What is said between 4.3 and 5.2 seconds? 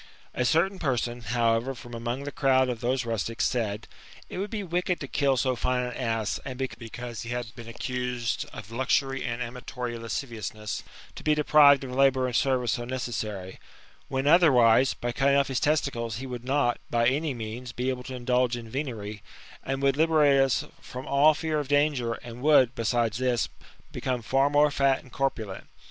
It would be wicked to